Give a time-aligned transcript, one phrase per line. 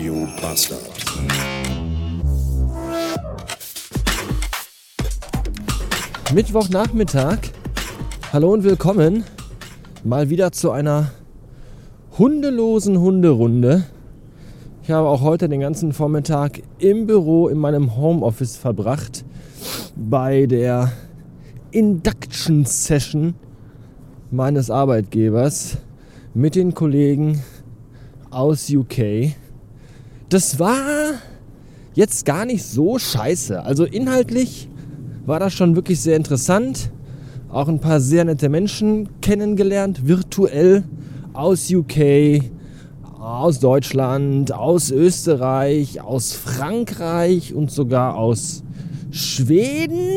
[0.00, 0.80] Radio Bastard.
[6.32, 7.40] Mittwochnachmittag.
[8.32, 9.24] Hallo und willkommen
[10.02, 11.10] mal wieder zu einer
[12.16, 13.84] hundelosen Hunderunde.
[14.84, 19.26] Ich habe auch heute den ganzen Vormittag im Büro in meinem Homeoffice verbracht
[19.96, 20.92] bei der
[21.72, 23.34] Induction Session
[24.30, 25.76] meines Arbeitgebers
[26.32, 27.42] mit den Kollegen
[28.30, 29.34] aus UK.
[30.30, 31.14] Das war
[31.94, 33.64] jetzt gar nicht so scheiße.
[33.64, 34.68] Also inhaltlich
[35.26, 36.92] war das schon wirklich sehr interessant.
[37.48, 40.84] Auch ein paar sehr nette Menschen kennengelernt, virtuell
[41.32, 42.44] aus UK,
[43.18, 48.62] aus Deutschland, aus Österreich, aus Frankreich und sogar aus
[49.10, 50.16] Schweden.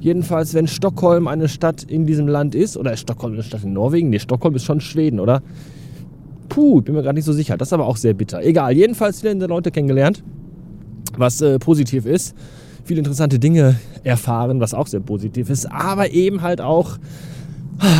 [0.00, 3.72] Jedenfalls, wenn Stockholm eine Stadt in diesem Land ist, oder ist Stockholm eine Stadt in
[3.72, 4.10] Norwegen?
[4.10, 5.42] Nee, Stockholm ist schon Schweden, oder?
[6.48, 7.56] Puh, bin mir gerade nicht so sicher.
[7.56, 8.42] Das ist aber auch sehr bitter.
[8.42, 10.22] Egal, jedenfalls viele Leute kennengelernt,
[11.16, 12.34] was äh, positiv ist.
[12.84, 15.70] Viele interessante Dinge erfahren, was auch sehr positiv ist.
[15.70, 16.98] Aber eben halt auch,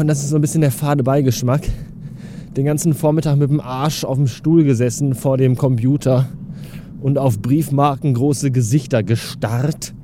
[0.00, 1.62] und das ist so ein bisschen der fade Beigeschmack,
[2.56, 6.28] den ganzen Vormittag mit dem Arsch auf dem Stuhl gesessen vor dem Computer
[7.00, 9.94] und auf Briefmarken große Gesichter gestarrt,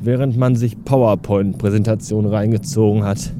[0.00, 3.32] während man sich PowerPoint-Präsentationen reingezogen hat.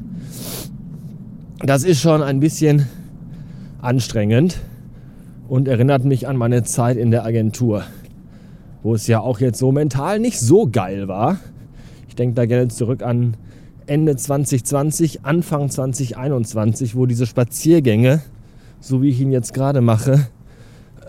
[1.63, 2.87] Das ist schon ein bisschen
[3.81, 4.59] anstrengend
[5.47, 7.83] und erinnert mich an meine Zeit in der Agentur,
[8.83, 11.39] wo es ja auch jetzt so mental nicht so geil war.
[12.07, 13.35] Ich denke da gerne zurück an
[13.87, 18.21] Ende 2020, Anfang 2021, wo diese Spaziergänge,
[18.79, 20.27] so wie ich ihn jetzt gerade mache,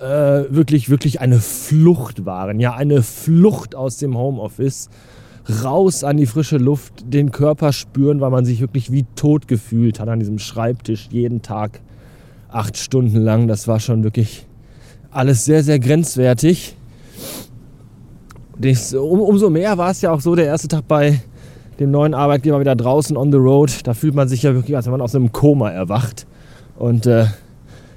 [0.00, 2.58] äh, wirklich, wirklich eine Flucht waren.
[2.58, 4.90] Ja, eine Flucht aus dem Homeoffice.
[5.62, 10.00] Raus an die frische Luft, den Körper spüren, weil man sich wirklich wie tot gefühlt
[10.00, 11.80] hat an diesem Schreibtisch jeden Tag
[12.52, 13.48] acht Stunden lang.
[13.48, 14.46] Das war schon wirklich
[15.10, 16.76] alles sehr, sehr grenzwertig.
[18.94, 21.20] Um, umso mehr war es ja auch so, der erste Tag bei
[21.80, 23.70] dem neuen Arbeitgeber wieder draußen on the road.
[23.84, 26.26] Da fühlt man sich ja wirklich, als wenn man aus einem Koma erwacht.
[26.78, 27.26] Und äh,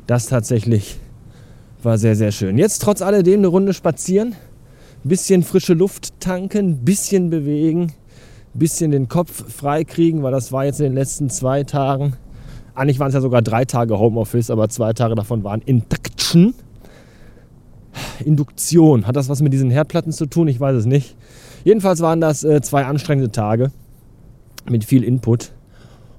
[0.07, 0.97] das tatsächlich
[1.83, 2.57] war sehr, sehr schön.
[2.57, 4.35] Jetzt trotz alledem eine Runde spazieren,
[5.03, 7.93] bisschen frische Luft tanken, bisschen bewegen,
[8.53, 12.13] bisschen den Kopf freikriegen, weil das war jetzt in den letzten zwei Tagen
[12.75, 16.53] eigentlich waren es ja sogar drei Tage Homeoffice, aber zwei Tage davon waren Induction.
[18.25, 19.07] Induktion.
[19.07, 20.47] Hat das was mit diesen Herdplatten zu tun?
[20.47, 21.15] Ich weiß es nicht.
[21.63, 23.71] Jedenfalls waren das äh, zwei anstrengende Tage
[24.69, 25.51] mit viel Input.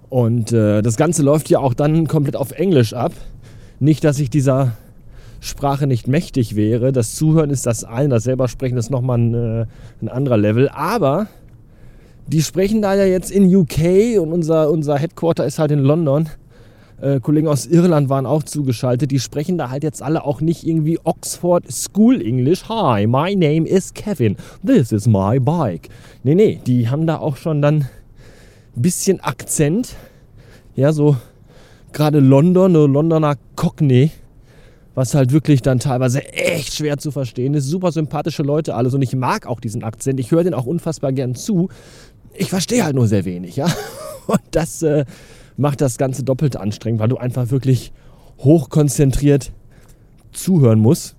[0.08, 3.12] Und äh, das Ganze läuft ja auch dann komplett auf Englisch ab.
[3.78, 4.72] Nicht, dass ich dieser
[5.40, 6.92] Sprache nicht mächtig wäre.
[6.92, 9.66] Das Zuhören ist das eine, das selber sprechen ist nochmal ein, äh,
[10.00, 10.68] ein anderer Level.
[10.70, 11.26] Aber
[12.26, 16.28] die sprechen da ja jetzt in UK und unser, unser Headquarter ist halt in London
[17.00, 19.10] äh, Kollegen aus Irland waren auch zugeschaltet.
[19.10, 22.68] Die sprechen da halt jetzt alle auch nicht irgendwie Oxford School English.
[22.68, 24.36] Hi, my name is Kevin.
[24.66, 25.88] This is my bike.
[26.22, 27.88] Nee, nee, die haben da auch schon dann
[28.76, 29.94] ein bisschen Akzent.
[30.74, 31.16] Ja, so
[31.92, 34.10] gerade London, Londoner Cockney.
[34.94, 37.66] Was halt wirklich dann teilweise echt schwer zu verstehen ist.
[37.66, 40.18] Super sympathische Leute alles und ich mag auch diesen Akzent.
[40.18, 41.68] Ich höre den auch unfassbar gern zu.
[42.32, 43.66] Ich verstehe halt nur sehr wenig, ja.
[44.26, 45.04] Und das äh,
[45.56, 47.92] macht das Ganze doppelt anstrengend, weil du einfach wirklich
[48.38, 49.52] hochkonzentriert
[50.32, 51.16] zuhören musst.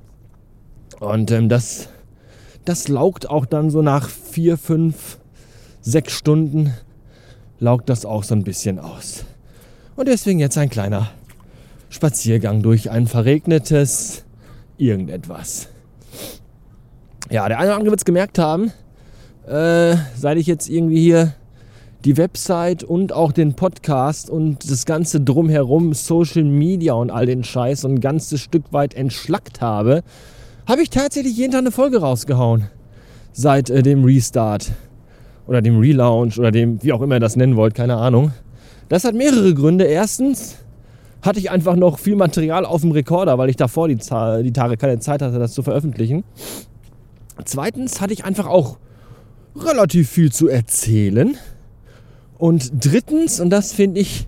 [1.00, 1.90] Und ähm, das,
[2.66, 5.20] das laugt auch dann so nach vier, fünf,
[5.82, 6.74] sechs Stunden,
[7.60, 9.26] laugt das auch so ein bisschen aus.
[9.96, 11.10] Und deswegen jetzt ein kleiner
[11.90, 14.24] Spaziergang durch ein verregnetes
[14.78, 15.70] irgendetwas.
[17.30, 18.72] Ja, der eine oder andere wird es gemerkt haben,
[19.48, 21.34] äh, seit ich jetzt irgendwie hier
[22.08, 27.44] die Website und auch den Podcast und das ganze drumherum, Social Media und all den
[27.44, 30.04] Scheiß und ein ganzes Stück weit entschlackt habe,
[30.66, 32.68] habe ich tatsächlich jeden Tag eine Folge rausgehauen.
[33.34, 34.72] Seit äh, dem Restart
[35.48, 38.32] oder dem Relaunch oder dem, wie auch immer ihr das nennen wollt, keine Ahnung.
[38.88, 39.84] Das hat mehrere Gründe.
[39.84, 40.56] Erstens
[41.22, 44.78] hatte ich einfach noch viel Material auf dem Rekorder, weil ich davor die, die Tage
[44.78, 46.24] keine Zeit hatte, das zu veröffentlichen.
[47.44, 48.78] Zweitens hatte ich einfach auch
[49.58, 51.38] relativ viel zu erzählen.
[52.38, 54.28] Und drittens, und das finde ich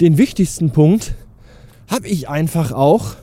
[0.00, 1.14] den wichtigsten Punkt,
[1.88, 3.14] habe ich einfach auch,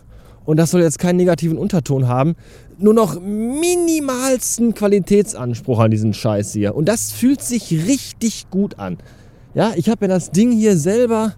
[0.45, 2.35] und das soll jetzt keinen negativen Unterton haben,
[2.77, 6.75] nur noch minimalsten Qualitätsanspruch an diesen Scheiß hier.
[6.75, 8.97] Und das fühlt sich richtig gut an.
[9.53, 11.35] Ja, ich habe ja das Ding hier selber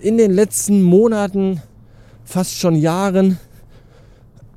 [0.00, 1.60] in den letzten Monaten,
[2.24, 3.38] fast schon Jahren,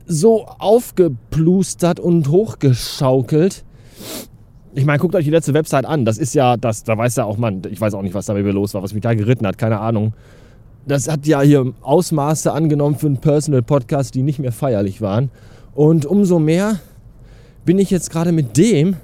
[0.06, 3.64] so aufgeplustert und hochgeschaukelt,
[4.76, 6.06] ich meine, guckt euch die letzte Website an.
[6.06, 8.34] Das ist ja, das, da weiß ja auch man, ich weiß auch nicht, was da
[8.34, 10.14] mit mir los war, was mich da geritten hat, keine Ahnung.
[10.86, 15.32] das hat ja hier Ausmaße angenommen für einen Personal Podcast, die nicht mehr feierlich waren.
[15.74, 16.80] Und umso mehr
[17.66, 18.98] bin ich jetzt gerade mit dem,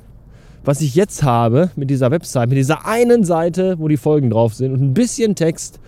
[0.65, 4.53] was ich jetzt habe, mit dieser Website, mit dieser einen Seite, wo die Folgen drauf
[4.53, 5.79] sind und ein bisschen Text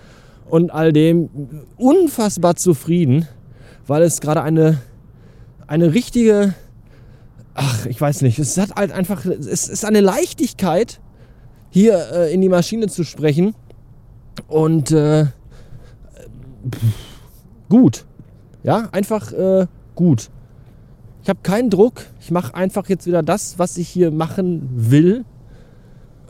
[0.50, 1.30] und all dem
[1.78, 3.28] unfassbar zufrieden,
[3.88, 4.80] weil es gerade eine,
[5.68, 6.54] eine richtige,
[7.54, 11.00] ach, ich weiß nicht, es hat halt einfach, es ist eine Leichtigkeit,
[11.70, 13.56] hier äh, in die Maschine zu sprechen
[14.48, 15.26] und äh,
[17.70, 18.06] gut.
[18.64, 20.30] Ja, einfach äh, gut.
[21.24, 22.06] Ich habe keinen Druck.
[22.20, 25.26] Ich mache einfach jetzt wieder das, was ich hier machen will,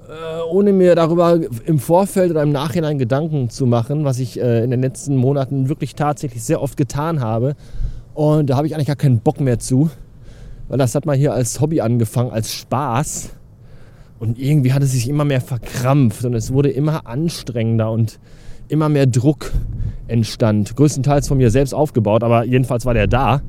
[0.10, 4.64] äh, ohne mir darüber im Vorfeld oder im Nachhinein Gedanken zu machen, was ich äh,
[4.64, 7.56] in den letzten Monaten wirklich tatsächlich sehr oft getan habe.
[8.14, 9.90] Und da habe ich eigentlich gar keinen Bock mehr zu,
[10.72, 13.32] weil das hat man hier als Hobby angefangen, als Spaß.
[14.20, 18.20] Und irgendwie hat es sich immer mehr verkrampft und es wurde immer anstrengender und
[18.70, 19.52] immer mehr Druck
[20.08, 20.78] entstand.
[20.78, 23.42] Größtenteils von mir selbst aufgebaut, aber jedenfalls war der da.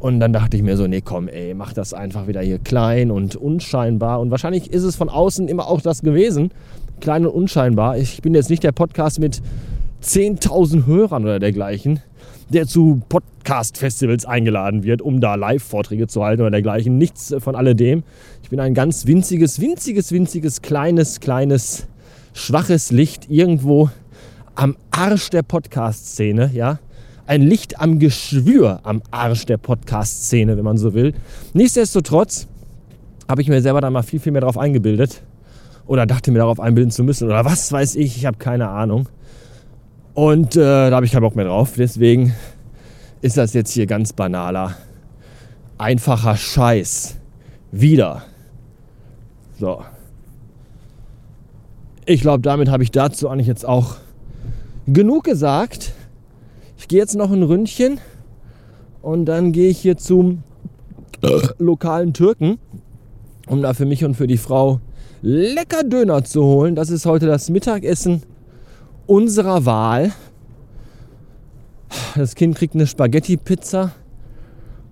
[0.00, 3.10] Und dann dachte ich mir so, nee, komm, ey, mach das einfach wieder hier klein
[3.10, 4.20] und unscheinbar.
[4.20, 6.50] Und wahrscheinlich ist es von außen immer auch das gewesen,
[7.00, 7.96] klein und unscheinbar.
[7.96, 9.40] Ich bin jetzt nicht der Podcast mit
[10.02, 12.00] 10.000 Hörern oder dergleichen,
[12.50, 16.98] der zu Podcast-Festivals eingeladen wird, um da Live-Vorträge zu halten oder dergleichen.
[16.98, 18.02] Nichts von alledem.
[18.42, 21.86] Ich bin ein ganz winziges, winziges, winziges, kleines, kleines,
[22.34, 23.90] schwaches Licht irgendwo
[24.56, 26.78] am Arsch der Podcast-Szene, ja.
[27.26, 31.14] Ein Licht am Geschwür am Arsch der Podcast-Szene, wenn man so will.
[31.54, 32.48] Nichtsdestotrotz
[33.28, 35.22] habe ich mir selber da mal viel, viel mehr drauf eingebildet.
[35.86, 37.26] Oder dachte mir darauf einbilden zu müssen.
[37.26, 39.08] Oder was weiß ich, ich habe keine Ahnung.
[40.14, 41.74] Und äh, da habe ich keinen Bock mehr drauf.
[41.76, 42.34] Deswegen
[43.22, 44.76] ist das jetzt hier ganz banaler,
[45.78, 47.16] einfacher Scheiß.
[47.72, 48.22] Wieder.
[49.58, 49.82] So.
[52.04, 53.96] Ich glaube, damit habe ich dazu eigentlich jetzt auch
[54.86, 55.92] genug gesagt.
[56.78, 58.00] Ich gehe jetzt noch ein Ründchen
[59.02, 60.42] und dann gehe ich hier zum
[61.58, 62.58] lokalen Türken,
[63.46, 64.80] um da für mich und für die Frau
[65.22, 66.74] lecker Döner zu holen.
[66.74, 68.22] Das ist heute das Mittagessen
[69.10, 70.12] unserer Wahl.
[72.14, 73.90] Das Kind kriegt eine Spaghetti-Pizza.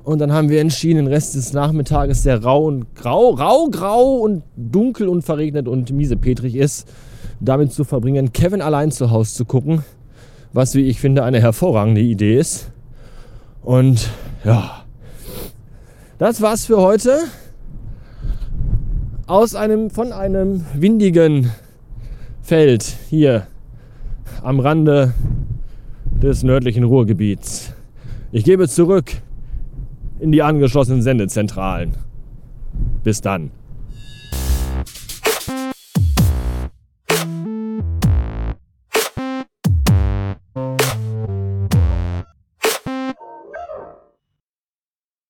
[0.02, 4.16] Und dann haben wir entschieden, den Rest des Nachmittages, der rau und grau, rau, grau
[4.16, 6.88] und dunkel und verregnet und miesepetrig ist,
[7.38, 9.84] damit zu verbringen, Kevin allein zu Hause zu gucken,
[10.52, 12.72] was, wie ich finde, eine hervorragende Idee ist.
[13.62, 14.08] Und
[14.44, 14.82] ja,
[16.18, 17.20] das war's für heute.
[19.28, 21.52] Aus einem, von einem windigen
[22.42, 23.46] Feld hier
[24.42, 25.14] am Rande
[26.22, 27.72] des nördlichen Ruhrgebiets.
[28.32, 29.12] Ich gebe zurück
[30.20, 31.94] in die angeschlossenen Sendezentralen.
[33.04, 33.50] Bis dann.